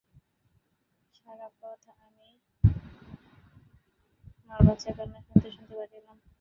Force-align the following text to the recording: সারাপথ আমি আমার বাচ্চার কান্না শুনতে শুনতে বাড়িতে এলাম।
সারাপথ 1.15 1.81
আমি 1.99 2.29
আমার 4.41 4.61
বাচ্চার 4.67 4.93
কান্না 4.97 5.19
শুনতে 5.27 5.47
শুনতে 5.55 5.73
বাড়িতে 5.77 5.97
এলাম। 5.97 6.17